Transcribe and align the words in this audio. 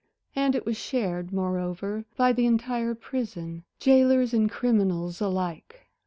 And 0.35 0.55
it 0.55 0.65
was 0.65 0.77
shared, 0.77 1.31
moreover, 1.31 2.05
by 2.17 2.33
the 2.33 2.47
entire 2.47 2.95
prison, 2.95 3.65
jailers 3.79 4.33
and 4.33 4.49
criminals 4.49 5.21
alike. 5.21 5.85